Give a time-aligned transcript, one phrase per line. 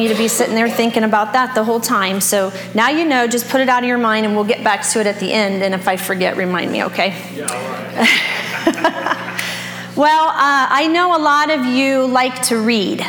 [0.00, 2.22] want you to be sitting there thinking about that the whole time.
[2.22, 4.88] So now you know, just put it out of your mind and we'll get back
[4.90, 5.62] to it at the end.
[5.62, 7.08] And if I forget, remind me, okay?
[7.34, 7.46] Yeah,
[9.96, 13.04] well, uh, I know a lot of you like to read.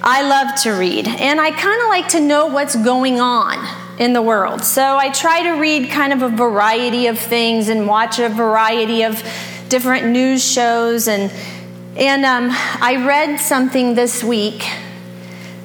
[0.00, 3.56] I love to read, and I kind of like to know what's going on
[3.98, 4.62] in the world.
[4.62, 9.02] So I try to read kind of a variety of things and watch a variety
[9.02, 9.22] of
[9.68, 11.08] different news shows.
[11.08, 11.32] And,
[11.96, 14.66] and um, I read something this week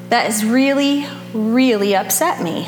[0.09, 2.67] that has really, really upset me.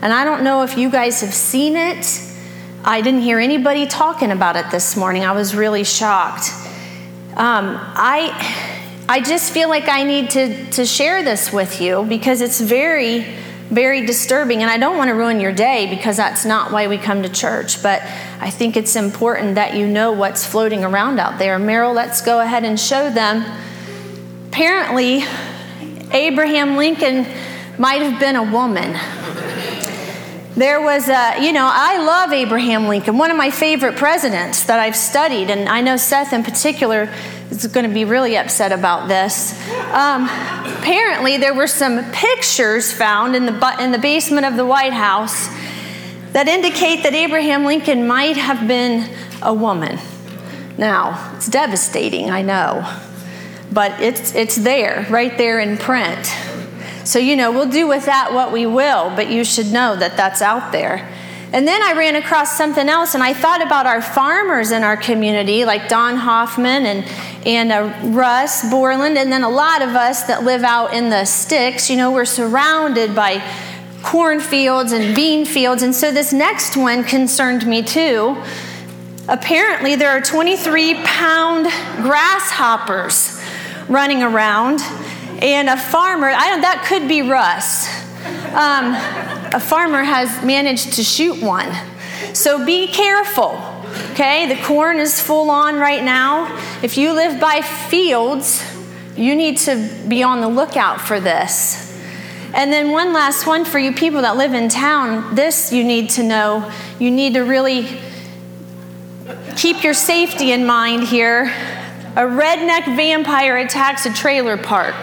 [0.00, 2.22] And I don't know if you guys have seen it.
[2.84, 5.24] I didn't hear anybody talking about it this morning.
[5.24, 6.50] I was really shocked.
[7.36, 8.76] Um, I
[9.10, 13.20] I just feel like I need to, to share this with you because it's very,
[13.70, 14.60] very disturbing.
[14.60, 17.28] And I don't want to ruin your day because that's not why we come to
[17.30, 17.82] church.
[17.82, 18.02] But
[18.38, 21.58] I think it's important that you know what's floating around out there.
[21.58, 23.46] Meryl, let's go ahead and show them.
[24.48, 25.24] Apparently,
[26.12, 27.26] Abraham Lincoln
[27.78, 28.98] might have been a woman.
[30.56, 34.80] There was a, you know, I love Abraham Lincoln, one of my favorite presidents that
[34.80, 37.08] I've studied, and I know Seth in particular
[37.50, 39.52] is going to be really upset about this.
[39.92, 40.24] Um,
[40.78, 45.46] apparently, there were some pictures found in the, in the basement of the White House
[46.32, 49.08] that indicate that Abraham Lincoln might have been
[49.42, 49.98] a woman.
[50.76, 52.82] Now, it's devastating, I know,
[53.72, 56.26] but it's, it's there, right there in print.
[57.04, 60.16] So, you know, we'll do with that what we will, but you should know that
[60.16, 61.08] that's out there.
[61.50, 64.98] And then I ran across something else, and I thought about our farmers in our
[64.98, 70.24] community, like Don Hoffman and, and uh, Russ Borland, and then a lot of us
[70.24, 71.88] that live out in the sticks.
[71.88, 73.42] You know, we're surrounded by
[74.02, 75.82] cornfields and bean fields.
[75.82, 78.36] And so this next one concerned me too.
[79.26, 81.64] Apparently, there are 23 pound
[82.02, 83.37] grasshoppers
[83.88, 84.80] running around,
[85.42, 87.88] and a farmer, I don't, that could be Russ.
[88.52, 88.94] Um,
[89.54, 91.72] a farmer has managed to shoot one.
[92.34, 93.62] So be careful.
[94.12, 96.54] Okay, the corn is full on right now.
[96.82, 98.62] If you live by fields,
[99.16, 101.86] you need to be on the lookout for this.
[102.54, 106.10] And then, one last one for you people that live in town this you need
[106.10, 106.70] to know.
[106.98, 107.86] You need to really
[109.56, 111.52] keep your safety in mind here.
[112.16, 114.96] A redneck vampire attacks a trailer park.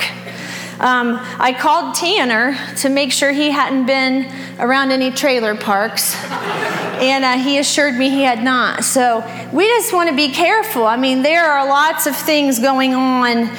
[0.79, 4.29] Um, I called Tanner to make sure he hadn't been
[4.59, 8.83] around any trailer parks, and uh, he assured me he had not.
[8.83, 9.23] So
[9.53, 10.85] we just want to be careful.
[10.85, 13.49] I mean, there are lots of things going on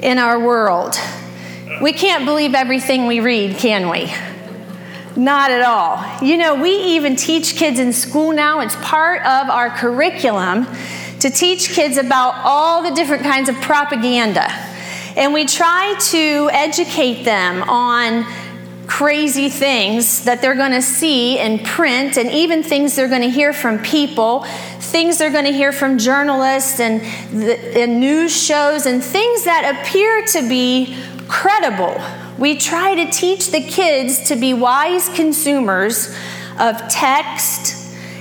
[0.00, 0.94] in our world.
[1.82, 4.12] We can't believe everything we read, can we?
[5.16, 6.24] Not at all.
[6.24, 10.66] You know, we even teach kids in school now, it's part of our curriculum
[11.20, 14.46] to teach kids about all the different kinds of propaganda
[15.16, 18.24] and we try to educate them on
[18.86, 23.30] crazy things that they're going to see in print and even things they're going to
[23.30, 24.44] hear from people,
[24.78, 27.00] things they're going to hear from journalists and,
[27.32, 30.96] the, and news shows, and things that appear to be
[31.28, 32.00] credible.
[32.38, 36.16] We try to teach the kids to be wise consumers
[36.58, 37.79] of text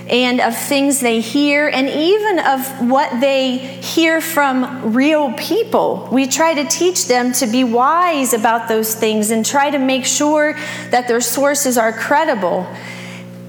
[0.10, 6.10] and of things they hear, and even of what they hear from real people.
[6.12, 10.06] We try to teach them to be wise about those things and try to make
[10.06, 10.54] sure
[10.90, 12.66] that their sources are credible.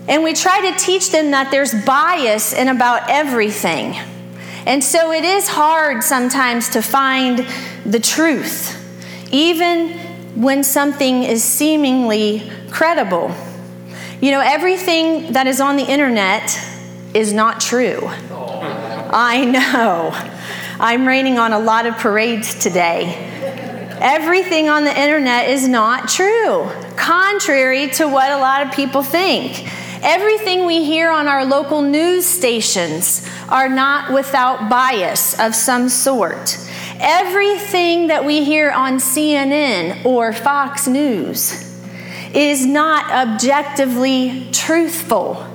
[0.07, 3.97] And we try to teach them that there's bias in about everything.
[4.67, 7.47] And so it is hard sometimes to find
[7.87, 8.77] the truth,
[9.33, 9.99] even
[10.41, 13.35] when something is seemingly credible.
[14.21, 16.55] You know, everything that is on the internet
[17.15, 18.01] is not true.
[18.03, 20.11] I know.
[20.79, 23.15] I'm raining on a lot of parades today.
[23.99, 29.67] Everything on the internet is not true, contrary to what a lot of people think.
[30.03, 36.59] Everything we hear on our local news stations are not without bias of some sort.
[36.99, 41.70] Everything that we hear on CNN or Fox News
[42.35, 45.47] is not objectively truthful.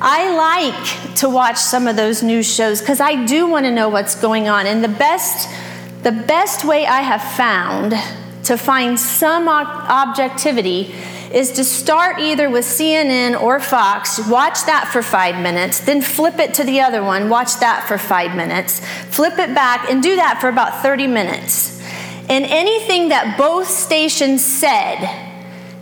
[0.00, 3.88] I like to watch some of those news shows because I do want to know
[3.88, 4.66] what's going on.
[4.66, 5.48] And the best,
[6.02, 7.94] the best way I have found
[8.46, 10.92] to find some objectivity
[11.32, 16.38] is to start either with CNN or Fox, watch that for five minutes, then flip
[16.38, 20.16] it to the other one, watch that for five minutes, flip it back, and do
[20.16, 21.80] that for about 30 minutes.
[22.28, 25.31] And anything that both stations said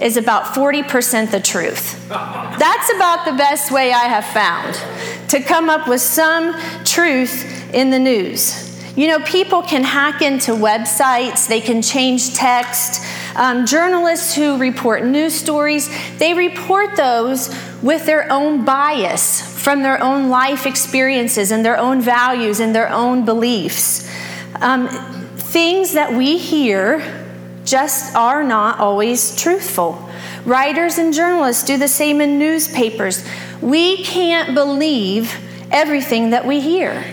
[0.00, 2.08] is about 40% the truth.
[2.08, 6.54] That's about the best way I have found to come up with some
[6.84, 8.66] truth in the news.
[8.96, 13.02] You know, people can hack into websites, they can change text,
[13.36, 15.88] Um, journalists who report news stories,
[16.18, 17.48] they report those
[17.80, 22.90] with their own bias from their own life experiences and their own values and their
[22.90, 24.04] own beliefs.
[24.60, 24.88] Um,
[25.36, 27.19] things that we hear
[27.70, 30.08] just are not always truthful.
[30.44, 33.24] Writers and journalists do the same in newspapers.
[33.62, 35.38] We can't believe
[35.70, 37.04] everything that we hear.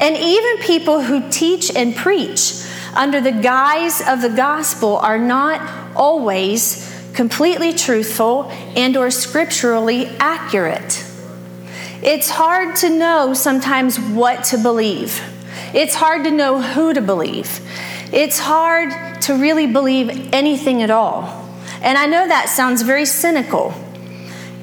[0.00, 5.60] And even people who teach and preach under the guise of the gospel are not
[5.94, 11.04] always completely truthful and or scripturally accurate.
[12.02, 15.22] It's hard to know sometimes what to believe.
[15.72, 17.60] It's hard to know who to believe.
[18.16, 21.46] It's hard to really believe anything at all.
[21.82, 23.74] And I know that sounds very cynical.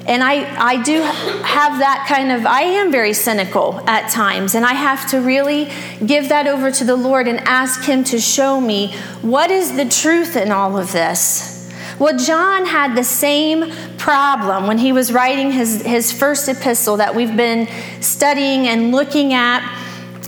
[0.06, 4.56] And I, I do have that kind of, I am very cynical at times.
[4.56, 5.70] And I have to really
[6.04, 8.92] give that over to the Lord and ask Him to show me
[9.22, 11.72] what is the truth in all of this.
[12.00, 17.14] Well, John had the same problem when he was writing his, his first epistle that
[17.14, 17.68] we've been
[18.00, 19.62] studying and looking at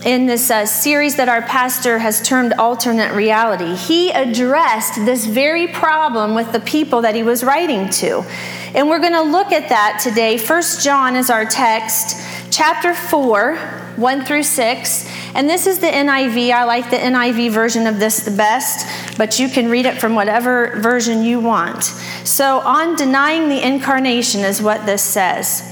[0.06, 3.74] in this uh, series that our pastor has termed alternate reality.
[3.74, 8.24] He addressed this very problem with the people that he was writing to.
[8.72, 10.38] And we're going to look at that today.
[10.38, 13.56] First John is our text, chapter 4,
[13.96, 15.10] 1 through 6.
[15.34, 16.52] And this is the NIV.
[16.52, 18.86] I like the NIV version of this the best,
[19.18, 21.82] but you can read it from whatever version you want.
[22.22, 25.62] So, on denying the incarnation is what this says.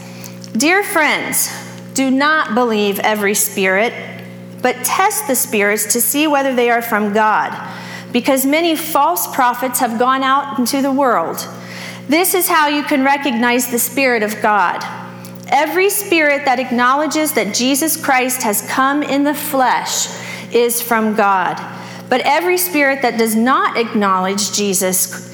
[0.54, 1.52] Dear friends,
[1.94, 4.13] do not believe every spirit
[4.64, 7.52] but test the spirits to see whether they are from God,
[8.12, 11.46] because many false prophets have gone out into the world.
[12.08, 14.82] This is how you can recognize the Spirit of God.
[15.48, 20.08] Every spirit that acknowledges that Jesus Christ has come in the flesh
[20.50, 21.60] is from God.
[22.08, 25.33] But every spirit that does not acknowledge Jesus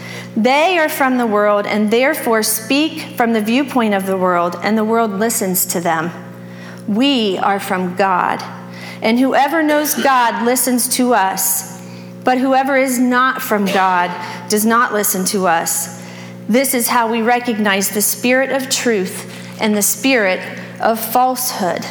[0.35, 4.77] They are from the world and therefore speak from the viewpoint of the world, and
[4.77, 6.11] the world listens to them.
[6.87, 8.41] We are from God,
[9.01, 11.71] and whoever knows God listens to us.
[12.23, 14.09] But whoever is not from God
[14.47, 16.01] does not listen to us.
[16.47, 20.39] This is how we recognize the spirit of truth and the spirit
[20.79, 21.83] of falsehood.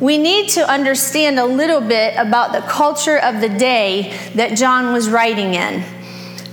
[0.00, 4.92] We need to understand a little bit about the culture of the day that John
[4.92, 5.82] was writing in.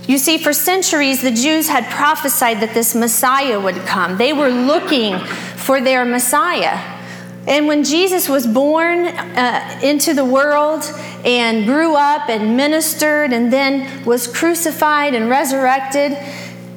[0.06, 4.18] You see, for centuries, the Jews had prophesied that this Messiah would come.
[4.18, 6.78] They were looking for their Messiah.
[7.48, 10.84] And when Jesus was born uh, into the world
[11.24, 16.16] and grew up and ministered and then was crucified and resurrected,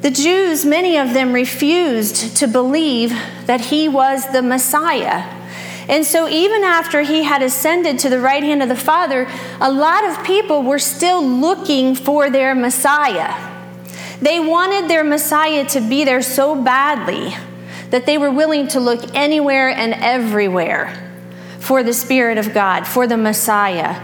[0.02, 3.12] the Jews, many of them refused to believe
[3.46, 5.39] that he was the Messiah.
[5.90, 9.28] And so, even after he had ascended to the right hand of the Father,
[9.60, 13.34] a lot of people were still looking for their Messiah.
[14.22, 17.34] They wanted their Messiah to be there so badly
[17.90, 20.94] that they were willing to look anywhere and everywhere
[21.60, 24.00] for the Spirit of God, for the Messiah.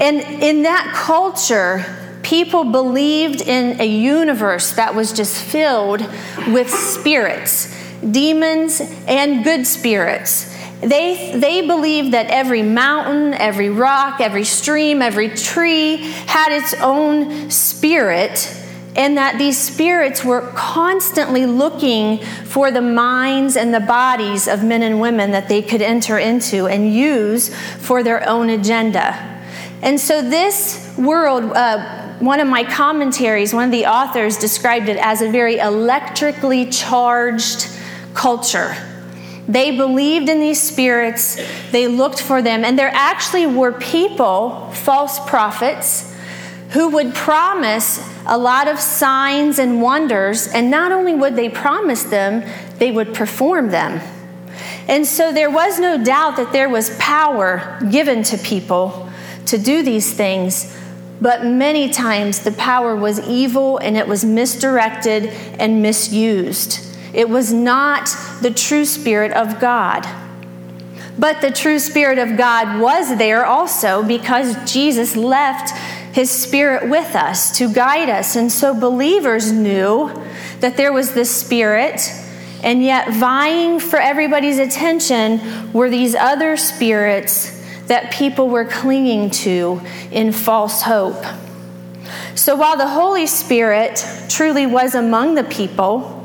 [0.00, 1.84] And in that culture,
[2.22, 6.00] people believed in a universe that was just filled
[6.48, 7.76] with spirits,
[8.10, 10.49] demons, and good spirits.
[10.80, 17.50] They, they believed that every mountain, every rock, every stream, every tree had its own
[17.50, 18.56] spirit,
[18.96, 24.82] and that these spirits were constantly looking for the minds and the bodies of men
[24.82, 29.14] and women that they could enter into and use for their own agenda.
[29.82, 34.96] And so, this world, uh, one of my commentaries, one of the authors described it
[34.96, 37.68] as a very electrically charged
[38.14, 38.74] culture
[39.50, 41.36] they believed in these spirits,
[41.72, 46.14] they looked for them, and there actually were people, false prophets,
[46.70, 52.04] who would promise a lot of signs and wonders, and not only would they promise
[52.04, 52.44] them,
[52.78, 54.00] they would perform them.
[54.86, 59.08] And so there was no doubt that there was power given to people
[59.46, 60.76] to do these things,
[61.20, 65.26] but many times the power was evil and it was misdirected
[65.58, 66.89] and misused.
[67.12, 68.08] It was not
[68.40, 70.06] the true Spirit of God.
[71.18, 75.76] But the true Spirit of God was there also because Jesus left
[76.14, 78.36] his Spirit with us to guide us.
[78.36, 80.10] And so believers knew
[80.60, 82.00] that there was this Spirit
[82.62, 89.80] And yet, vying for everybody's attention were these other spirits that people were clinging to
[90.10, 91.24] in false hope.
[92.34, 96.19] So, while the Holy Spirit truly was among the people,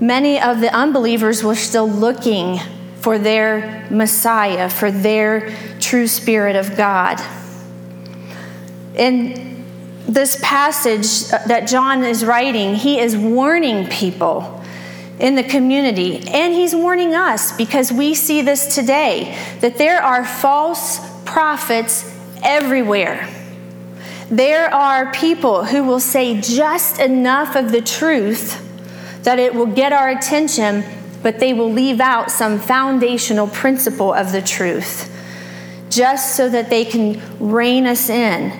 [0.00, 2.58] many of the unbelievers were still looking
[3.00, 7.20] for their Messiah, for their true Spirit of God.
[8.96, 9.64] In
[10.08, 14.62] this passage that John is writing, he is warning people
[15.18, 20.24] in the community, and he's warning us because we see this today that there are
[20.24, 22.12] false prophets
[22.42, 23.28] everywhere.
[24.30, 28.65] There are people who will say just enough of the truth
[29.26, 30.84] that it will get our attention,
[31.20, 35.12] but they will leave out some foundational principle of the truth
[35.90, 38.52] just so that they can rein us in.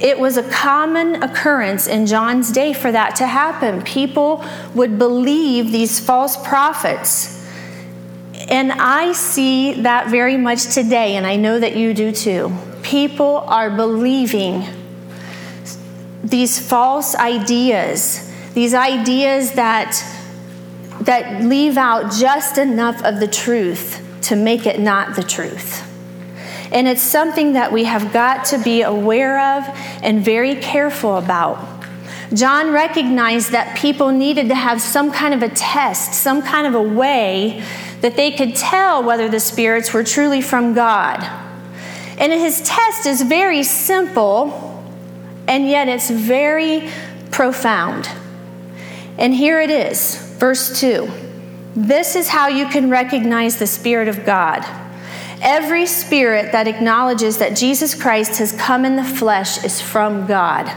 [0.00, 3.82] It was a common occurrence in John's day for that to happen.
[3.82, 4.42] People
[4.74, 7.46] would believe these false prophets.
[8.48, 12.50] And I see that very much today, and I know that you do too.
[12.82, 14.64] People are believing
[16.22, 20.13] these false ideas, these ideas that
[21.04, 25.90] that leave out just enough of the truth to make it not the truth.
[26.72, 29.64] And it's something that we have got to be aware of
[30.02, 31.58] and very careful about.
[32.32, 36.74] John recognized that people needed to have some kind of a test, some kind of
[36.74, 37.62] a way
[38.00, 41.22] that they could tell whether the spirits were truly from God.
[42.18, 44.82] And his test is very simple,
[45.46, 46.88] and yet it's very
[47.30, 48.08] profound.
[49.18, 51.10] And here it is Verse 2
[51.76, 54.64] This is how you can recognize the Spirit of God.
[55.40, 60.72] Every spirit that acknowledges that Jesus Christ has come in the flesh is from God.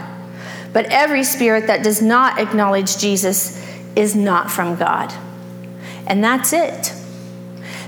[0.74, 3.64] But every spirit that does not acknowledge Jesus
[3.96, 5.12] is not from God.
[6.06, 6.92] And that's it.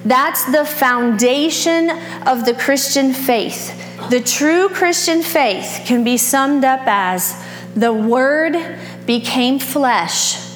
[0.05, 1.91] That's the foundation
[2.27, 3.77] of the Christian faith.
[4.09, 7.37] The true Christian faith can be summed up as
[7.75, 8.57] the Word
[9.05, 10.50] became flesh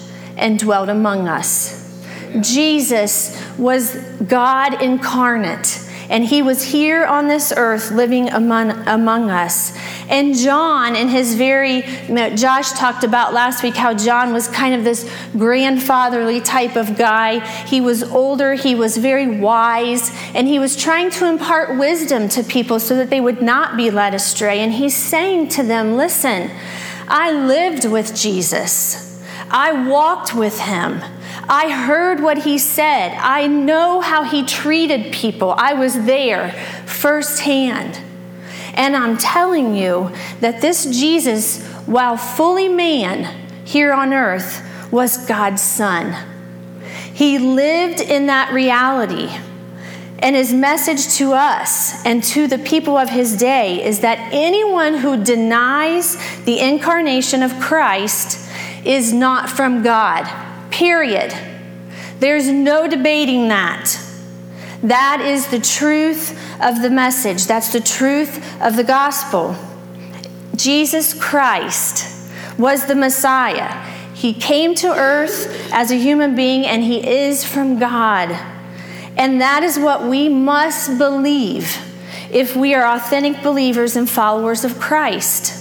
[0.44, 1.80] and dwelt among us.
[2.40, 3.96] Jesus was
[4.28, 9.74] God incarnate, and he was here on this earth living among, among us.
[10.10, 11.80] And John, in his very,
[12.36, 17.38] Josh talked about last week how John was kind of this grandfatherly type of guy.
[17.64, 22.42] He was older, he was very wise, and he was trying to impart wisdom to
[22.42, 24.60] people so that they would not be led astray.
[24.60, 26.50] And he's saying to them, Listen,
[27.08, 29.03] I lived with Jesus.
[29.50, 31.02] I walked with him.
[31.48, 33.16] I heard what he said.
[33.20, 35.54] I know how he treated people.
[35.56, 36.52] I was there
[36.86, 38.00] firsthand.
[38.74, 40.10] And I'm telling you
[40.40, 46.16] that this Jesus, while fully man here on earth, was God's Son.
[47.12, 49.30] He lived in that reality.
[50.18, 54.94] And his message to us and to the people of his day is that anyone
[54.94, 58.40] who denies the incarnation of Christ
[58.84, 60.24] is not from God.
[60.70, 61.34] Period.
[62.20, 63.98] There's no debating that.
[64.82, 67.46] That is the truth of the message.
[67.46, 69.56] That's the truth of the gospel.
[70.56, 73.82] Jesus Christ was the Messiah.
[74.14, 78.30] He came to earth as a human being and he is from God.
[79.16, 81.78] And that is what we must believe
[82.30, 85.60] if we are authentic believers and followers of Christ.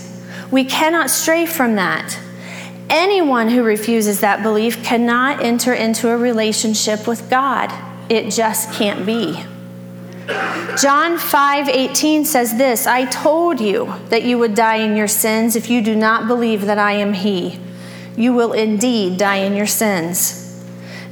[0.51, 2.19] We cannot stray from that.
[2.89, 7.71] Anyone who refuses that belief cannot enter into a relationship with God.
[8.09, 9.45] It just can't be.
[10.77, 15.69] John 5:18 says this, I told you that you would die in your sins if
[15.69, 17.59] you do not believe that I am he.
[18.15, 20.39] You will indeed die in your sins.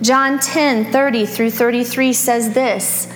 [0.02, 3.08] John 10:30 through 33 says this,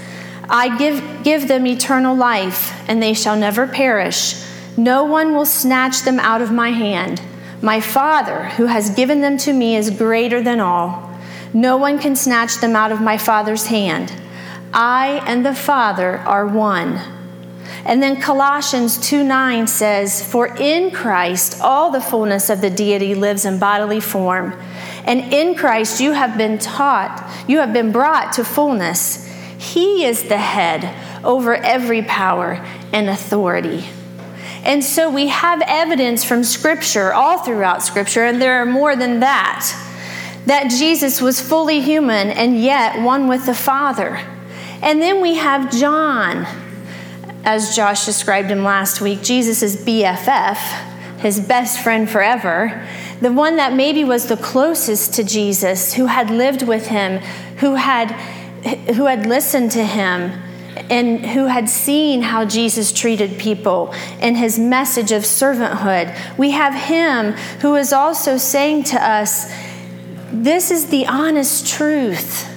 [0.49, 4.35] I give, give them eternal life, and they shall never perish.
[4.77, 7.21] No one will snatch them out of my hand.
[7.61, 11.11] My Father, who has given them to me, is greater than all.
[11.53, 14.11] No one can snatch them out of my Father's hand.
[14.73, 16.99] I and the Father are one.
[17.85, 23.15] And then Colossians 2 9 says, For in Christ all the fullness of the deity
[23.15, 24.59] lives in bodily form.
[25.05, 29.25] And in Christ you have been taught, you have been brought to fullness.
[29.57, 30.93] He is the head
[31.23, 33.85] over every power and authority.
[34.65, 39.19] And so we have evidence from Scripture, all throughout Scripture, and there are more than
[39.19, 39.71] that,
[40.47, 44.19] that Jesus was fully human and yet one with the Father.
[44.81, 46.47] And then we have John,
[47.43, 50.57] as Josh described him last week, Jesus' BFF,
[51.19, 52.87] his best friend forever,
[53.21, 57.19] the one that maybe was the closest to Jesus, who had lived with him,
[57.57, 58.11] who had,
[58.95, 60.31] who had listened to him,
[60.89, 66.15] and who had seen how Jesus treated people and his message of servanthood.
[66.37, 69.51] We have him who is also saying to us,
[70.31, 72.51] This is the honest truth.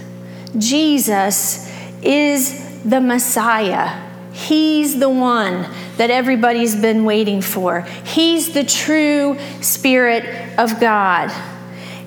[0.56, 1.70] Jesus
[2.02, 4.04] is the Messiah.
[4.32, 7.82] He's the one that everybody's been waiting for.
[8.04, 10.24] He's the true Spirit
[10.58, 11.30] of God.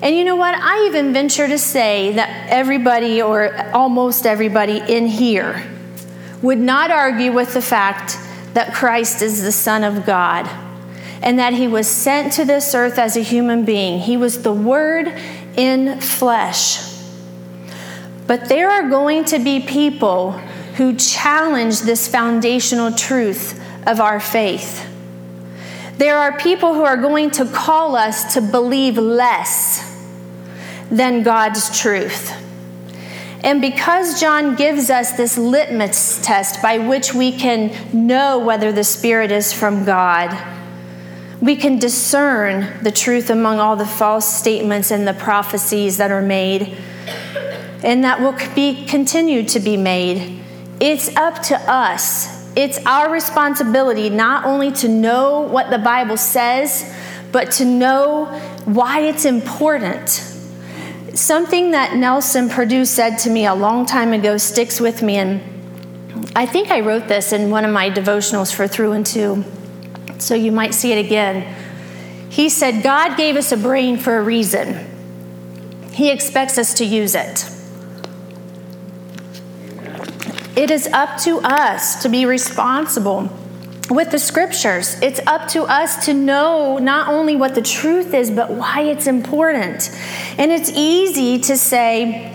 [0.02, 0.54] And you know what?
[0.54, 5.62] I even venture to say that everybody, or almost everybody in here,
[6.42, 8.18] would not argue with the fact
[8.54, 10.50] that Christ is the Son of God
[11.22, 14.00] and that he was sent to this earth as a human being.
[14.00, 15.08] He was the Word
[15.56, 16.92] in flesh.
[18.26, 20.32] But there are going to be people
[20.76, 24.88] who challenge this foundational truth of our faith.
[25.98, 29.88] There are people who are going to call us to believe less
[30.90, 32.32] than God's truth.
[33.44, 38.84] And because John gives us this litmus test by which we can know whether the
[38.84, 40.36] Spirit is from God,
[41.40, 46.22] we can discern the truth among all the false statements and the prophecies that are
[46.22, 46.76] made
[47.82, 50.42] and that will be continued to be made
[50.82, 52.50] it's up to us.
[52.56, 56.92] It's our responsibility not only to know what the Bible says,
[57.30, 58.24] but to know
[58.64, 60.31] why it's important.
[61.14, 66.32] Something that Nelson Purdue said to me a long time ago sticks with me, and
[66.34, 69.44] I think I wrote this in one of my devotionals for Through and Two,
[70.18, 71.54] so you might see it again.
[72.30, 74.86] He said, God gave us a brain for a reason,
[75.92, 77.46] He expects us to use it.
[80.56, 83.30] It is up to us to be responsible
[83.92, 84.96] with the scriptures.
[85.02, 89.06] It's up to us to know not only what the truth is, but why it's
[89.06, 89.90] important.
[90.38, 92.28] And it's easy to say,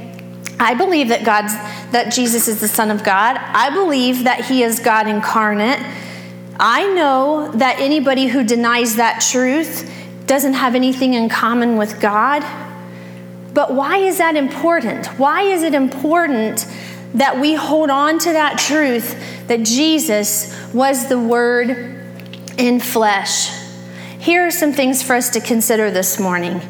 [0.60, 1.54] I believe that God's
[1.92, 3.38] that Jesus is the Son of God.
[3.38, 5.80] I believe that He is God incarnate.
[6.60, 9.92] I know that anybody who denies that truth
[10.26, 12.44] doesn't have anything in common with God.
[13.54, 15.08] But why is that important?
[15.18, 16.66] Why is it important
[17.14, 21.70] that we hold on to that truth that Jesus was the Word
[22.58, 23.50] in flesh.
[24.20, 26.62] Here are some things for us to consider this morning.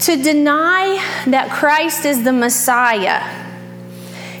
[0.00, 3.40] To deny that Christ is the Messiah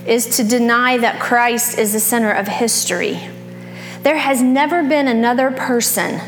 [0.06, 3.20] is to deny that Christ is the center of history.
[4.02, 6.20] There has never been another person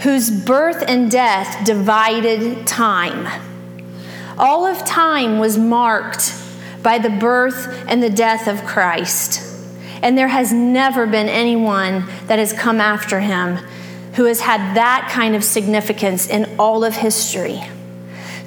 [0.00, 3.26] whose birth and death divided time.
[4.38, 6.34] All of time was marked
[6.82, 9.49] by the birth and the death of Christ.
[10.02, 13.56] And there has never been anyone that has come after him
[14.14, 17.62] who has had that kind of significance in all of history.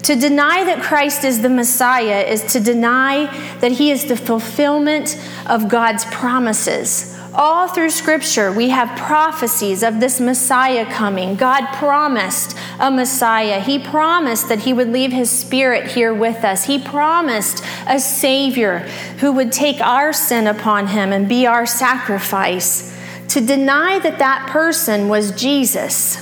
[0.03, 3.25] To deny that Christ is the Messiah is to deny
[3.61, 9.99] that he is the fulfillment of God's promises all through Scripture, we have prophecies of
[9.99, 11.35] this Messiah coming.
[11.35, 13.59] God promised a Messiah.
[13.59, 16.65] He promised that He would leave His Spirit here with us.
[16.65, 18.79] He promised a Savior
[19.19, 22.95] who would take our sin upon Him and be our sacrifice.
[23.29, 26.19] To deny that that person was Jesus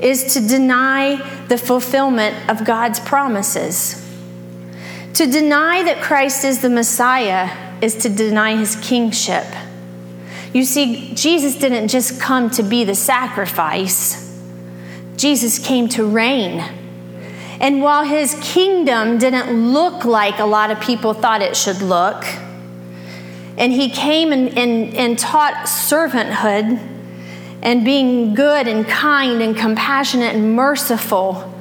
[0.00, 1.16] is to deny
[1.48, 4.02] the fulfillment of God's promises.
[5.14, 9.44] To deny that Christ is the Messiah is to deny His kingship.
[10.56, 14.40] You see, Jesus didn't just come to be the sacrifice,
[15.18, 16.64] Jesus came to reign.
[17.60, 22.24] And while his kingdom didn't look like a lot of people thought it should look,
[23.58, 26.80] and he came and, and, and taught servanthood
[27.60, 31.52] and being good and kind and compassionate and merciful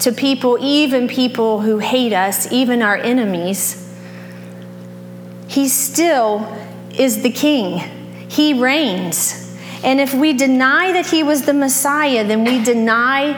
[0.00, 3.94] to people, even people who hate us, even our enemies,
[5.46, 6.52] he still
[6.98, 7.99] is the king.
[8.30, 9.52] He reigns.
[9.82, 13.32] And if we deny that he was the Messiah, then we deny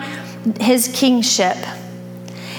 [0.60, 1.56] his kingship.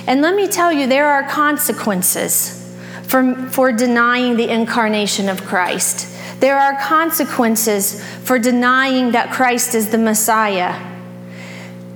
[0.07, 6.09] And let me tell you, there are consequences for, for denying the incarnation of Christ.
[6.39, 10.91] There are consequences for denying that Christ is the Messiah.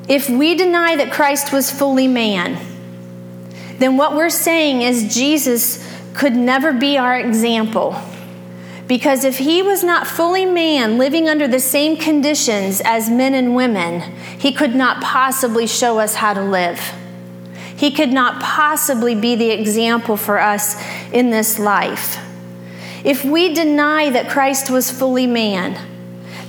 [0.08, 2.64] If we deny that Christ was fully man,
[3.80, 8.00] then what we're saying is Jesus could never be our example.
[8.88, 13.54] Because if he was not fully man, living under the same conditions as men and
[13.54, 14.00] women,
[14.40, 16.80] he could not possibly show us how to live.
[17.76, 22.18] He could not possibly be the example for us in this life.
[23.04, 25.78] If we deny that Christ was fully man,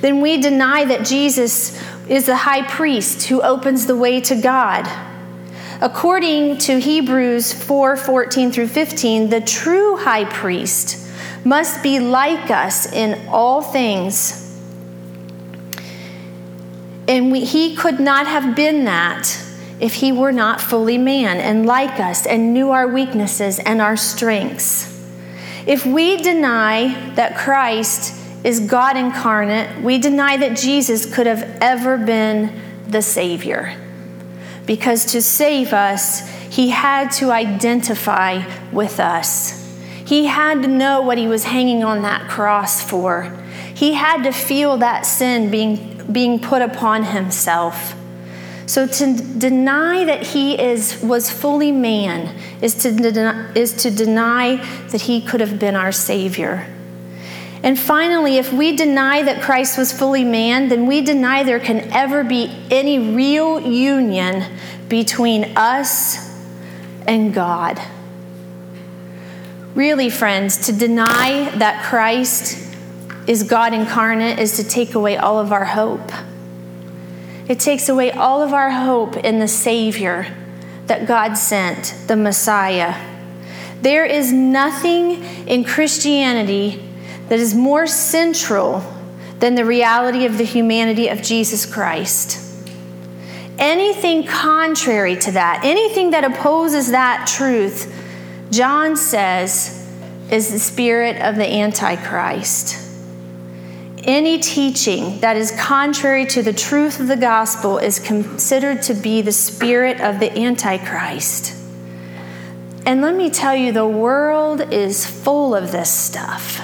[0.00, 4.88] then we deny that Jesus is the high priest who opens the way to God.
[5.80, 11.07] According to Hebrews 4 14 through 15, the true high priest
[11.48, 14.44] must be like us in all things.
[17.08, 19.42] And we, he could not have been that
[19.80, 23.96] if he were not fully man and like us and knew our weaknesses and our
[23.96, 24.94] strengths.
[25.66, 31.96] If we deny that Christ is God incarnate, we deny that Jesus could have ever
[31.96, 33.74] been the Savior.
[34.66, 39.67] Because to save us, he had to identify with us.
[40.08, 43.24] He had to know what he was hanging on that cross for.
[43.74, 47.94] He had to feel that sin being, being put upon himself.
[48.64, 54.56] So to deny that he is, was fully man is to, deny, is to deny
[54.92, 56.66] that he could have been our Savior.
[57.62, 61.92] And finally, if we deny that Christ was fully man, then we deny there can
[61.92, 64.42] ever be any real union
[64.88, 66.34] between us
[67.06, 67.78] and God.
[69.78, 72.58] Really, friends, to deny that Christ
[73.28, 76.10] is God incarnate is to take away all of our hope.
[77.46, 80.34] It takes away all of our hope in the Savior
[80.86, 82.96] that God sent, the Messiah.
[83.80, 86.82] There is nothing in Christianity
[87.28, 88.82] that is more central
[89.38, 92.44] than the reality of the humanity of Jesus Christ.
[93.60, 97.94] Anything contrary to that, anything that opposes that truth,
[98.50, 99.86] John says,
[100.30, 102.84] is the spirit of the Antichrist.
[104.04, 109.22] Any teaching that is contrary to the truth of the gospel is considered to be
[109.22, 111.54] the spirit of the Antichrist.
[112.86, 116.62] And let me tell you, the world is full of this stuff.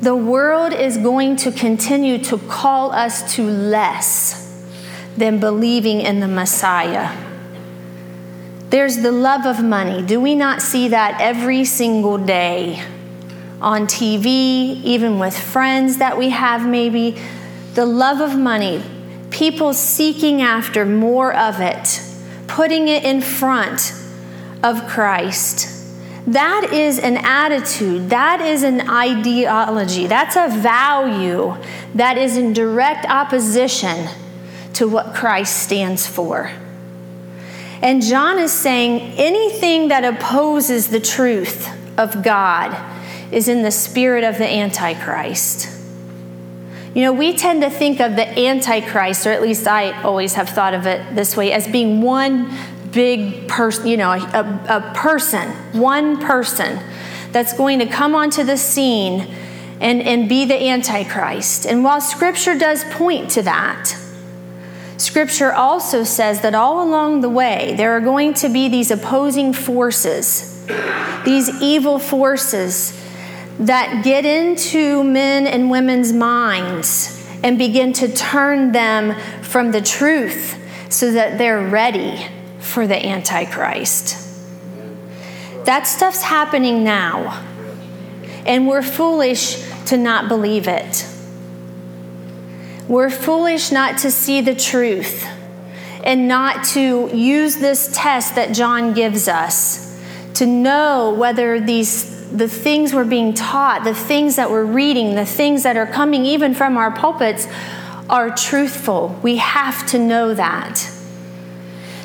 [0.00, 4.44] The world is going to continue to call us to less
[5.16, 7.27] than believing in the Messiah.
[8.70, 10.02] There's the love of money.
[10.02, 12.84] Do we not see that every single day?
[13.60, 17.16] on TV, even with friends that we have, maybe.
[17.74, 18.82] The love of money,
[19.30, 22.02] people seeking after more of it,
[22.46, 23.92] putting it in front
[24.62, 25.74] of Christ.
[26.26, 31.56] That is an attitude, that is an ideology, that's a value
[31.94, 34.08] that is in direct opposition
[34.74, 36.50] to what Christ stands for.
[37.80, 42.76] And John is saying anything that opposes the truth of God
[43.32, 45.74] is in the spirit of the Antichrist.
[46.94, 50.48] You know, we tend to think of the Antichrist, or at least I always have
[50.48, 52.52] thought of it this way, as being one
[52.90, 56.80] big person, you know, a, a person, one person
[57.30, 59.32] that's going to come onto the scene
[59.80, 61.66] and, and be the Antichrist.
[61.66, 63.94] And while Scripture does point to that,
[64.98, 69.52] Scripture also says that all along the way, there are going to be these opposing
[69.52, 70.66] forces,
[71.24, 73.00] these evil forces
[73.60, 80.56] that get into men and women's minds and begin to turn them from the truth
[80.88, 82.26] so that they're ready
[82.58, 84.26] for the Antichrist.
[85.64, 87.44] That stuff's happening now,
[88.46, 91.06] and we're foolish to not believe it.
[92.88, 95.26] We're foolish not to see the truth
[96.02, 100.00] and not to use this test that John gives us
[100.34, 105.24] to know whether these the things we're being taught, the things that we're reading, the
[105.24, 107.48] things that are coming even from our pulpits
[108.10, 109.18] are truthful.
[109.22, 110.90] We have to know that.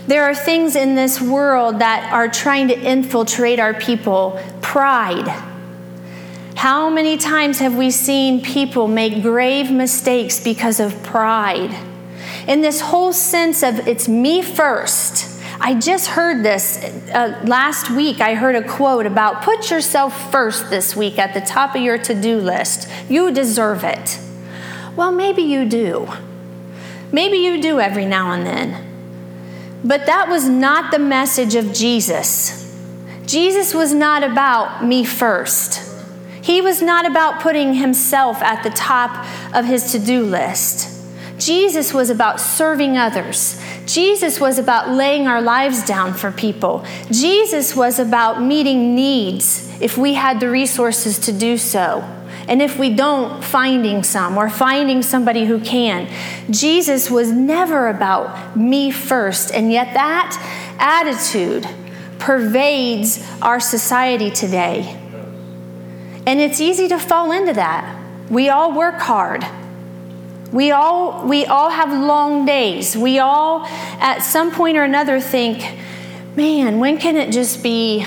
[0.07, 5.52] There are things in this world that are trying to infiltrate our people pride.
[6.55, 11.75] How many times have we seen people make grave mistakes because of pride?
[12.47, 15.33] In this whole sense of it's me first
[15.65, 18.19] I just heard this uh, last week.
[18.19, 21.97] I heard a quote about put yourself first this week at the top of your
[21.99, 22.89] to do list.
[23.09, 24.19] You deserve it.
[24.97, 26.11] Well, maybe you do.
[27.13, 29.79] Maybe you do every now and then.
[29.85, 32.59] But that was not the message of Jesus.
[33.25, 35.82] Jesus was not about me first.
[36.43, 39.25] He was not about putting himself at the top
[39.55, 40.89] of his to do list.
[41.39, 43.61] Jesus was about serving others.
[43.85, 46.85] Jesus was about laying our lives down for people.
[47.09, 52.01] Jesus was about meeting needs if we had the resources to do so.
[52.49, 56.09] And if we don't, finding some or finding somebody who can.
[56.51, 59.53] Jesus was never about me first.
[59.53, 60.37] And yet, that
[60.77, 61.65] attitude
[62.19, 64.99] pervades our society today.
[66.25, 67.99] And it's easy to fall into that.
[68.29, 69.45] We all work hard.
[70.51, 72.95] We all, we all have long days.
[72.95, 73.65] We all,
[73.99, 75.77] at some point or another, think,
[76.35, 78.05] man, when can it just be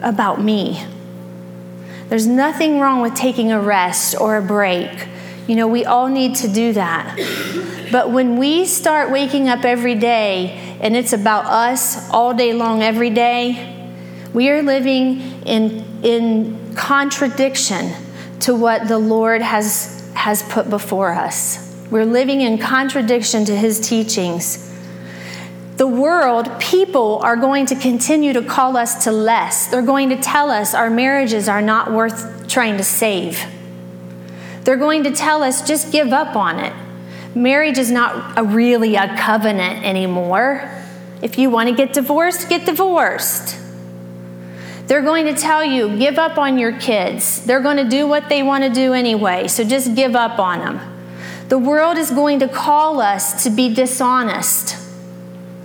[0.00, 0.84] about me?
[2.08, 5.08] There's nothing wrong with taking a rest or a break.
[5.46, 7.16] You know, we all need to do that.
[7.92, 12.82] But when we start waking up every day and it's about us all day long,
[12.82, 13.71] every day,
[14.32, 17.92] we are living in, in contradiction
[18.40, 21.58] to what the Lord has has put before us.
[21.90, 24.70] We're living in contradiction to his teachings.
[25.78, 29.66] The world, people are going to continue to call us to less.
[29.66, 33.44] They're going to tell us our marriages are not worth trying to save.
[34.62, 36.72] They're going to tell us just give up on it.
[37.34, 40.70] Marriage is not a really a covenant anymore.
[41.20, 43.58] If you want to get divorced, get divorced.
[44.86, 47.44] They're going to tell you, give up on your kids.
[47.44, 50.58] They're going to do what they want to do anyway, so just give up on
[50.58, 50.80] them.
[51.48, 54.76] The world is going to call us to be dishonest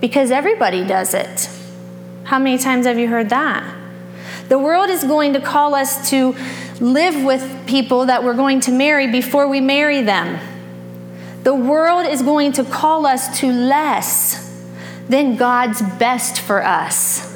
[0.00, 1.48] because everybody does it.
[2.24, 3.64] How many times have you heard that?
[4.48, 6.34] The world is going to call us to
[6.80, 10.38] live with people that we're going to marry before we marry them.
[11.42, 14.54] The world is going to call us to less
[15.08, 17.27] than God's best for us.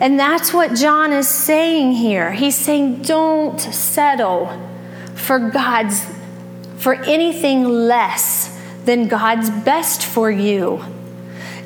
[0.00, 2.32] And that's what John is saying here.
[2.32, 4.50] He's saying, don't settle
[5.14, 6.04] for God's,
[6.76, 8.54] for anything less
[8.84, 10.84] than God's best for you.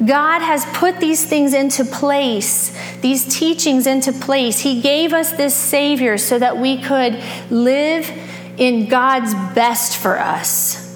[0.05, 4.61] God has put these things into place, these teachings into place.
[4.61, 8.11] He gave us this Savior so that we could live
[8.57, 10.87] in God's best for us.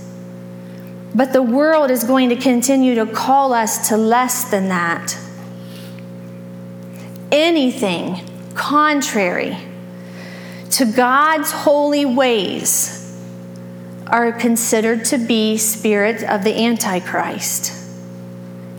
[1.15, 5.19] But the world is going to continue to call us to less than that
[7.35, 8.21] anything
[8.55, 9.59] contrary
[10.71, 13.01] to God's holy ways
[14.07, 17.73] are considered to be spirits of the Antichrist.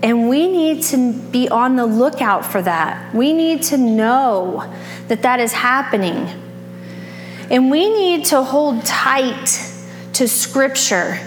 [0.02, 3.14] And we need to be on the lookout for that.
[3.14, 4.72] We need to know
[5.08, 6.28] that that is happening.
[7.50, 9.72] And we need to hold tight
[10.14, 11.18] to Scripture.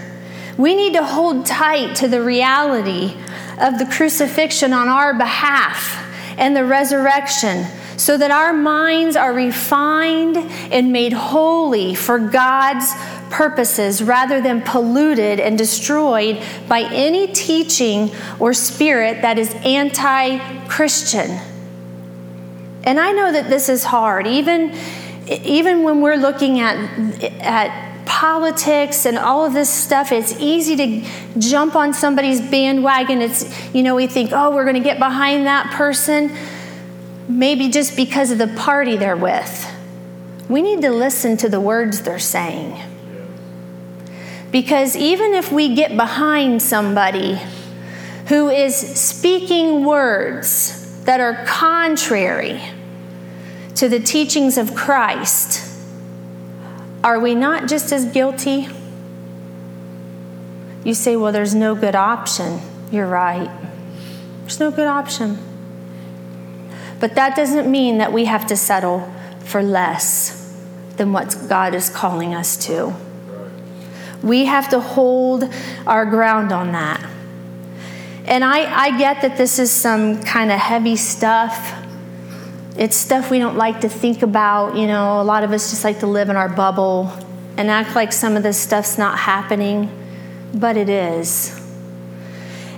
[0.58, 3.16] We need to hold tight to the reality
[3.60, 6.09] of the crucifixion on our behalf
[6.40, 7.66] and the resurrection,
[7.98, 10.38] so that our minds are refined
[10.72, 12.94] and made holy for God's
[13.30, 21.40] purposes rather than polluted and destroyed by any teaching or spirit that is anti Christian.
[22.84, 24.74] And I know that this is hard, even,
[25.28, 26.76] even when we're looking at,
[27.42, 27.89] at
[28.20, 33.22] politics and all of this stuff it's easy to jump on somebody's bandwagon.
[33.22, 36.30] It's you know we think oh we're going to get behind that person
[37.30, 39.74] maybe just because of the party they're with.
[40.50, 42.78] We need to listen to the words they're saying.
[44.52, 47.40] Because even if we get behind somebody
[48.28, 52.60] who is speaking words that are contrary
[53.76, 55.69] to the teachings of Christ
[57.04, 58.68] are we not just as guilty?
[60.84, 62.60] You say, well, there's no good option.
[62.92, 63.50] You're right.
[64.42, 65.38] There's no good option.
[67.00, 70.58] But that doesn't mean that we have to settle for less
[70.98, 72.94] than what God is calling us to.
[74.22, 75.46] We have to hold
[75.88, 77.06] our ground on that.
[78.26, 81.79] And I, I get that this is some kind of heavy stuff
[82.80, 84.78] it's stuff we don't like to think about.
[84.78, 87.12] You know, a lot of us just like to live in our bubble
[87.58, 89.92] and act like some of this stuff's not happening,
[90.54, 91.60] but it is.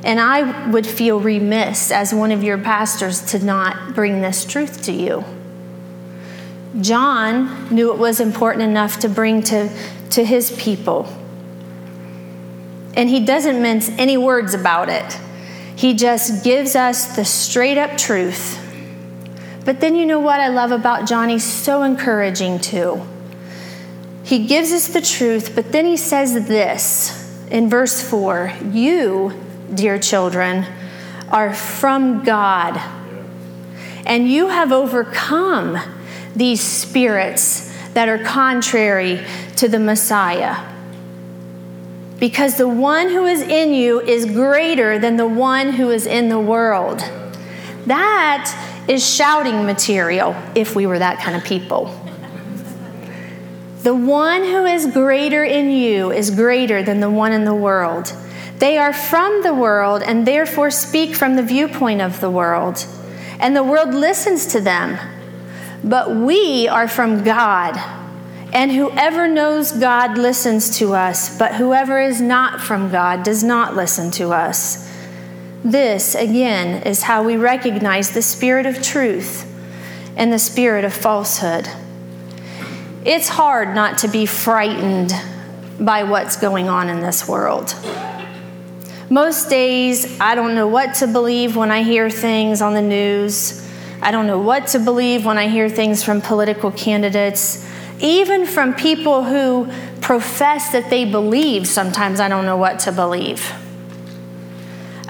[0.03, 4.83] And I would feel remiss as one of your pastors to not bring this truth
[4.85, 5.23] to you.
[6.81, 9.69] John knew it was important enough to bring to,
[10.09, 11.15] to his people.
[12.95, 15.19] And he doesn't mince any words about it.
[15.75, 18.60] He just gives us the straight up truth
[19.63, 21.37] but then you know what I love about John?
[21.39, 23.01] So encouraging too.
[24.23, 27.17] He gives us the truth, but then he says this
[27.49, 29.33] in verse 4 You,
[29.73, 30.65] dear children,
[31.29, 32.79] are from God,
[34.05, 35.77] and you have overcome
[36.35, 39.25] these spirits that are contrary
[39.57, 40.67] to the Messiah.
[42.19, 46.29] Because the one who is in you is greater than the one who is in
[46.29, 46.99] the world.
[47.87, 51.97] That is shouting material if we were that kind of people.
[53.83, 58.11] The one who is greater in you is greater than the one in the world.
[58.59, 62.85] They are from the world and therefore speak from the viewpoint of the world,
[63.39, 64.99] and the world listens to them.
[65.85, 67.79] But we are from God,
[68.53, 73.75] And whoever knows God listens to us, but whoever is not from God does not
[73.75, 74.90] listen to us.
[75.63, 79.47] This, again, is how we recognize the spirit of truth
[80.15, 81.67] and the spirit of falsehood.
[83.05, 85.11] It's hard not to be frightened
[85.79, 87.75] by what's going on in this world.
[89.09, 93.67] Most days, I don't know what to believe when I hear things on the news.
[94.01, 97.67] I don't know what to believe when I hear things from political candidates.
[97.99, 99.69] Even from people who
[99.99, 103.51] profess that they believe, sometimes I don't know what to believe.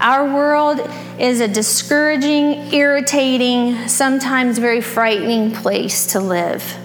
[0.01, 0.81] Our world
[1.19, 6.75] is a discouraging, irritating, sometimes very frightening place to live.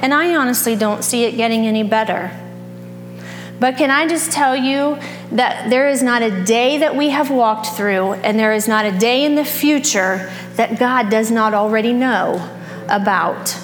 [0.00, 2.30] And I honestly don't see it getting any better.
[3.58, 4.96] But can I just tell you
[5.32, 8.84] that there is not a day that we have walked through, and there is not
[8.84, 12.48] a day in the future that God does not already know
[12.88, 13.56] about.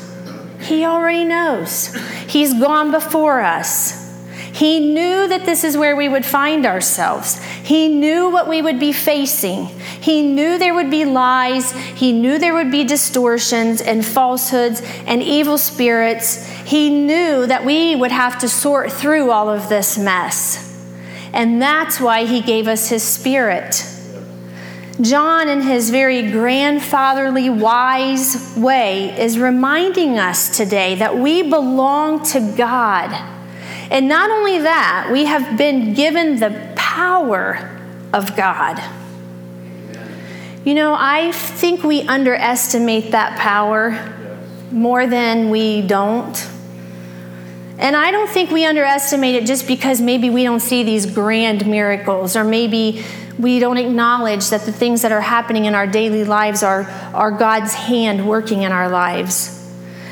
[0.60, 1.94] He already knows.
[2.26, 4.07] He's gone before us.
[4.58, 7.40] He knew that this is where we would find ourselves.
[7.62, 9.66] He knew what we would be facing.
[9.66, 11.70] He knew there would be lies.
[11.70, 16.44] He knew there would be distortions and falsehoods and evil spirits.
[16.64, 20.76] He knew that we would have to sort through all of this mess.
[21.32, 23.84] And that's why He gave us His Spirit.
[25.00, 32.40] John, in his very grandfatherly, wise way, is reminding us today that we belong to
[32.56, 33.37] God.
[33.90, 37.78] And not only that, we have been given the power
[38.12, 38.82] of God.
[40.64, 44.14] You know, I think we underestimate that power
[44.70, 46.48] more than we don't.
[47.78, 51.66] And I don't think we underestimate it just because maybe we don't see these grand
[51.66, 53.04] miracles or maybe
[53.38, 56.82] we don't acknowledge that the things that are happening in our daily lives are,
[57.14, 59.57] are God's hand working in our lives.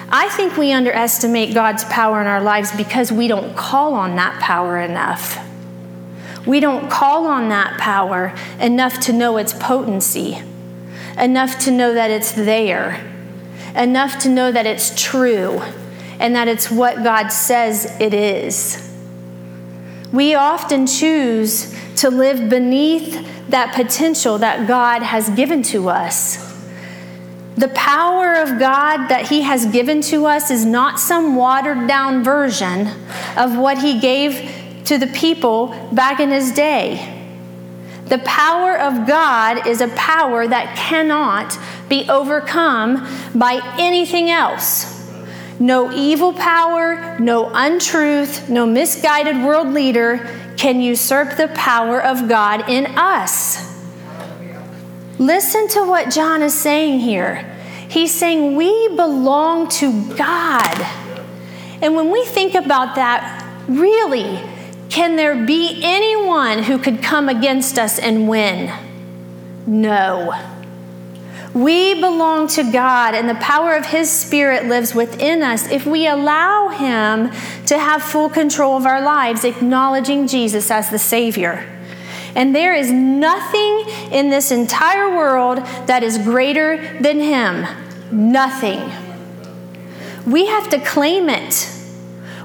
[0.08, 4.40] I think we underestimate God's power in our lives because we don't call on that
[4.40, 5.38] power enough.
[6.46, 10.40] We don't call on that power enough to know its potency,
[11.18, 13.04] enough to know that it's there,
[13.74, 15.60] enough to know that it's true,
[16.20, 18.82] and that it's what God says it is.
[20.12, 26.45] We often choose to live beneath that potential that God has given to us.
[27.56, 32.22] The power of God that He has given to us is not some watered down
[32.22, 32.88] version
[33.36, 37.12] of what He gave to the people back in His day.
[38.06, 44.92] The power of God is a power that cannot be overcome by anything else.
[45.58, 50.18] No evil power, no untruth, no misguided world leader
[50.56, 53.75] can usurp the power of God in us.
[55.18, 57.52] Listen to what John is saying here.
[57.88, 60.86] He's saying we belong to God.
[61.80, 64.40] And when we think about that, really,
[64.88, 68.72] can there be anyone who could come against us and win?
[69.66, 70.34] No.
[71.54, 76.06] We belong to God, and the power of His Spirit lives within us if we
[76.06, 77.30] allow Him
[77.66, 81.75] to have full control of our lives, acknowledging Jesus as the Savior.
[82.36, 87.66] And there is nothing in this entire world that is greater than Him.
[88.12, 88.92] Nothing.
[90.24, 91.72] We have to claim it.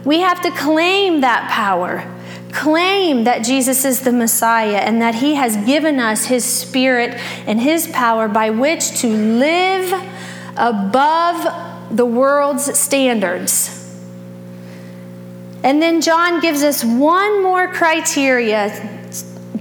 [0.04, 2.08] We have to claim that power
[2.51, 7.60] claim that Jesus is the Messiah and that He has given us His Spirit and
[7.62, 9.93] His power by which to live
[10.58, 13.77] above the world's standards.
[15.63, 18.99] And then John gives us one more criteria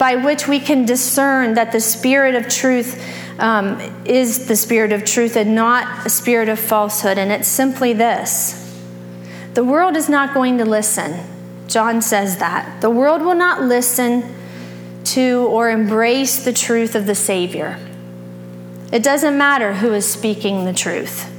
[0.00, 2.98] by which we can discern that the Spirit of truth
[3.38, 7.18] um, is the Spirit of truth and not a spirit of falsehood.
[7.18, 8.56] And it's simply this
[9.52, 11.20] the world is not going to listen.
[11.68, 12.80] John says that.
[12.80, 14.34] The world will not listen
[15.04, 17.78] to or embrace the truth of the Savior.
[18.90, 21.30] It doesn't matter who is speaking the truth.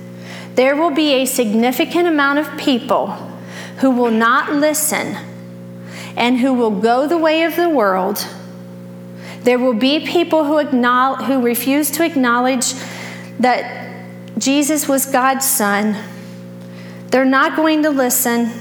[0.54, 3.08] There will be a significant amount of people
[3.78, 5.18] who will not listen
[6.16, 8.28] and who will go the way of the world.
[9.44, 12.74] There will be people who, acknowledge, who refuse to acknowledge
[13.40, 13.96] that
[14.38, 15.96] Jesus was God's Son.
[17.08, 18.52] They're not going to listen.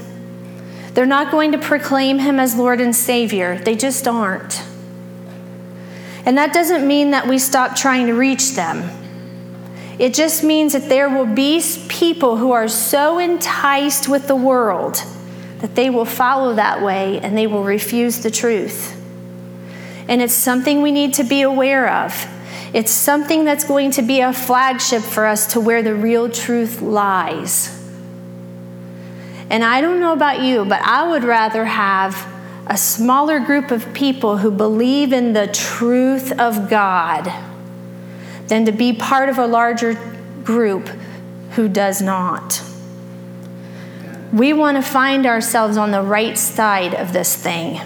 [0.93, 3.57] They're not going to proclaim him as Lord and Savior.
[3.59, 4.61] They just aren't.
[6.25, 8.89] And that doesn't mean that we stop trying to reach them.
[9.97, 15.01] It just means that there will be people who are so enticed with the world
[15.59, 19.00] that they will follow that way and they will refuse the truth.
[20.11, 22.27] And it's something we need to be aware of.
[22.73, 26.81] It's something that's going to be a flagship for us to where the real truth
[26.81, 27.69] lies.
[29.49, 32.27] And I don't know about you, but I would rather have
[32.67, 37.31] a smaller group of people who believe in the truth of God
[38.47, 39.93] than to be part of a larger
[40.43, 40.89] group
[41.51, 42.61] who does not.
[44.33, 47.79] We want to find ourselves on the right side of this thing.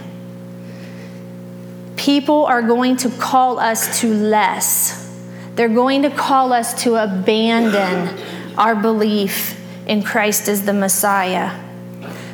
[2.05, 5.11] People are going to call us to less.
[5.55, 8.15] They're going to call us to abandon
[8.59, 11.59] our belief in Christ as the Messiah.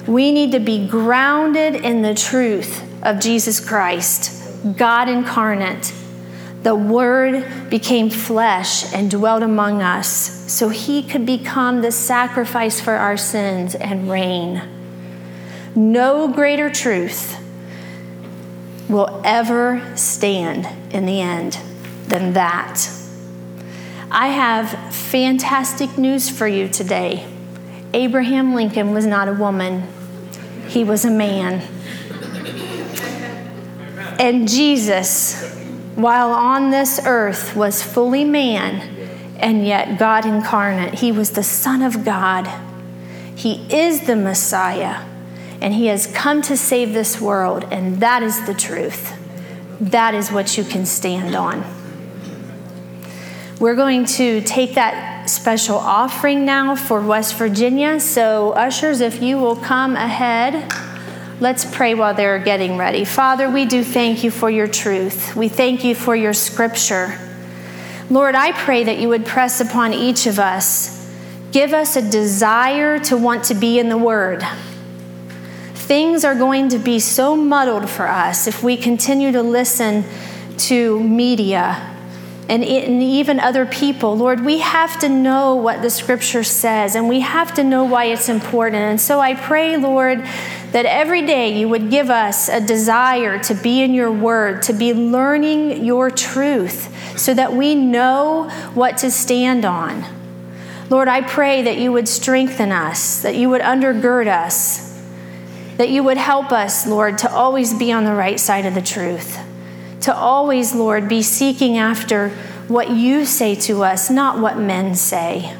[0.05, 4.43] We need to be grounded in the truth of Jesus Christ,
[4.75, 5.93] God incarnate.
[6.63, 12.95] The Word became flesh and dwelt among us so He could become the sacrifice for
[12.95, 14.63] our sins and reign.
[15.73, 17.40] No greater truth
[18.91, 21.57] will ever stand in the end
[22.07, 22.89] than that.
[24.11, 27.25] I have fantastic news for you today.
[27.93, 29.87] Abraham Lincoln was not a woman,
[30.67, 31.67] he was a man.
[34.19, 35.55] And Jesus,
[35.95, 38.81] while on this earth, was fully man
[39.37, 40.95] and yet God incarnate.
[40.95, 42.47] He was the Son of God.
[43.35, 45.03] He is the Messiah,
[45.61, 49.13] and He has come to save this world, and that is the truth.
[49.79, 51.63] That is what you can stand on.
[53.59, 57.99] We're going to take that special offering now for West Virginia.
[57.99, 60.73] So, ushers, if you will come ahead,
[61.39, 63.05] let's pray while they're getting ready.
[63.05, 65.35] Father, we do thank you for your truth.
[65.35, 67.19] We thank you for your scripture.
[68.09, 71.09] Lord, I pray that you would press upon each of us.
[71.51, 74.43] Give us a desire to want to be in the Word.
[75.91, 80.05] Things are going to be so muddled for us if we continue to listen
[80.59, 81.85] to media
[82.47, 84.15] and, even other people.
[84.15, 88.05] Lord, we have to know what the scripture says and we have to know why
[88.05, 88.83] it's important.
[88.83, 90.19] And so I pray, Lord,
[90.71, 94.73] that every day you would give us a desire to be in your word, to
[94.73, 100.05] be learning your truth, so that we know what to stand on.
[100.89, 104.90] Lord, I pray that you would strengthen us, that you would undergird us,
[105.77, 108.81] that you would help us, Lord, to always be on the right side of the
[108.81, 109.39] truth
[110.01, 112.29] to always, Lord, be seeking after
[112.67, 115.55] what you say to us, not what men say.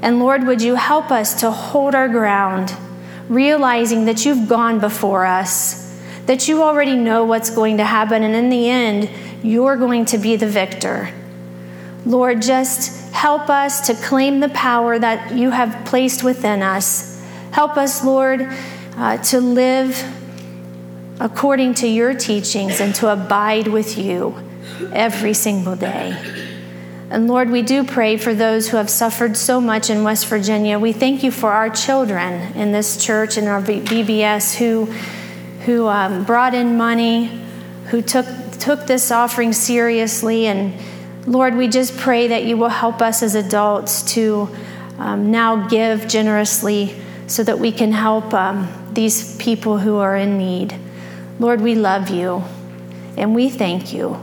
[0.00, 2.74] And Lord, would you help us to hold our ground,
[3.28, 8.34] realizing that you've gone before us, that you already know what's going to happen, and
[8.34, 9.10] in the end,
[9.42, 11.10] you're going to be the victor.
[12.06, 17.20] Lord, just help us to claim the power that you have placed within us.
[17.52, 18.52] Help us, Lord,
[18.96, 20.02] uh, to live
[21.20, 24.36] according to your teachings and to abide with you
[24.92, 26.16] every single day.
[27.10, 30.78] And Lord, we do pray for those who have suffered so much in West Virginia.
[30.78, 34.86] We thank you for our children in this church and our VBS who,
[35.66, 37.26] who um, brought in money,
[37.88, 38.26] who took,
[38.58, 40.46] took this offering seriously.
[40.46, 40.74] And
[41.26, 44.48] Lord, we just pray that you will help us as adults to
[44.98, 50.38] um, now give generously so that we can help um, these people who are in
[50.38, 50.78] need.
[51.38, 52.44] Lord, we love you
[53.16, 54.18] and we thank you.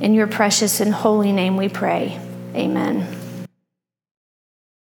[0.00, 2.20] In your precious and holy name we pray.
[2.54, 3.23] Amen.